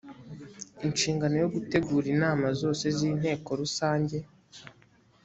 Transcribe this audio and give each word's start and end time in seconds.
inshingano 0.87 1.35
yo 1.43 1.47
gutegura 1.55 2.05
inama 2.15 2.45
zose 2.61 2.85
z’inteko 2.97 3.49
rusange 3.61 4.17